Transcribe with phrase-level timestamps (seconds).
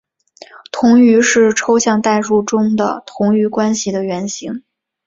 [0.71, 4.63] 同余是抽象代数中的同余关系的原型。